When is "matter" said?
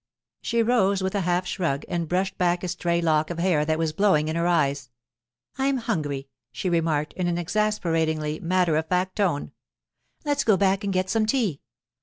8.39-8.75